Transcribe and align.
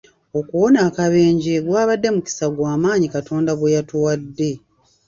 Okuwona 0.39 0.79
akabenje 0.87 1.53
gwabadde 1.65 2.07
mukisa 2.15 2.45
gwa 2.55 2.73
maanyi 2.81 3.07
Katonda 3.15 3.51
gwe 3.55 3.73
yatuwadde. 3.75 4.51